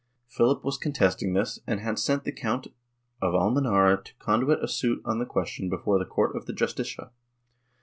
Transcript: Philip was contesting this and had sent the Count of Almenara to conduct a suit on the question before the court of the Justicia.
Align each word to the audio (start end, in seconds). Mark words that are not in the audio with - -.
Philip 0.25 0.63
was 0.65 0.79
contesting 0.79 1.33
this 1.33 1.59
and 1.67 1.79
had 1.79 1.99
sent 1.99 2.23
the 2.23 2.31
Count 2.31 2.65
of 3.21 3.35
Almenara 3.35 4.03
to 4.03 4.15
conduct 4.15 4.63
a 4.63 4.67
suit 4.67 4.99
on 5.05 5.19
the 5.19 5.27
question 5.27 5.69
before 5.69 5.99
the 5.99 6.05
court 6.09 6.35
of 6.35 6.47
the 6.47 6.53
Justicia. 6.53 7.11